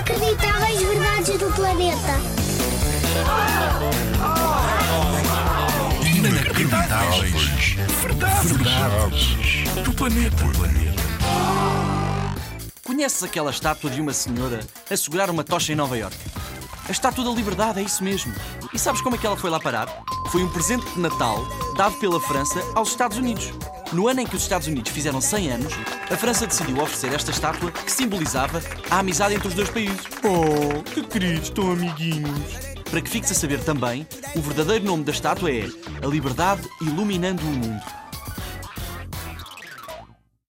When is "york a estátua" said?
15.98-17.22